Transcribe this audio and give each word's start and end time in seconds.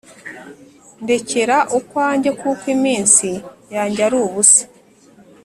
ndekera 1.03 1.57
ukwanjye 1.77 2.29
kuko 2.39 2.63
iminsi 2.75 3.29
yanjye 3.73 3.99
ari 4.07 4.17
ubusa 4.25 4.63